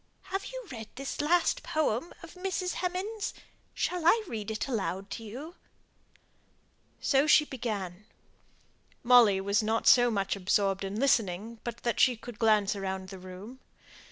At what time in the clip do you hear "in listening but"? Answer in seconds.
10.83-11.83